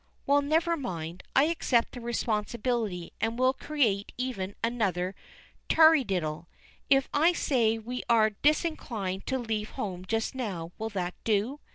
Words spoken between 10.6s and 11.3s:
will that